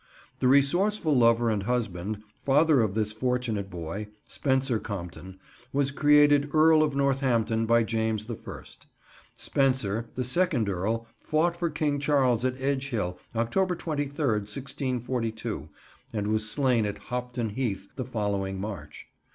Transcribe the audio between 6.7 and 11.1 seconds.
of Northampton by James the First. Spencer, the second Earl,